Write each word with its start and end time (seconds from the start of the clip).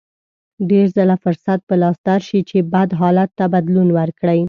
ډېر 0.69 0.85
ځله 0.97 1.15
فرصت 1.23 1.59
په 1.69 1.75
لاس 1.81 1.97
درشي 2.07 2.39
چې 2.49 2.57
بد 2.73 2.89
حالت 2.99 3.29
ته 3.37 3.45
بدلون 3.53 3.87
ورکړئ. 3.99 4.39